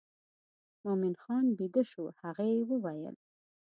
مومن 0.83 1.13
خان 1.21 1.45
بېده 1.57 1.81
شو 1.91 2.03
هغې 2.21 2.51
وویل. 2.69 3.15